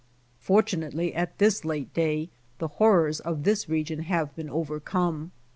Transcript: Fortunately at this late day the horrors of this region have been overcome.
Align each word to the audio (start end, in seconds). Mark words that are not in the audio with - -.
Fortunately 0.39 1.13
at 1.13 1.37
this 1.37 1.63
late 1.63 1.93
day 1.93 2.31
the 2.57 2.67
horrors 2.67 3.19
of 3.19 3.43
this 3.43 3.69
region 3.69 3.99
have 3.99 4.35
been 4.35 4.49
overcome. 4.49 5.31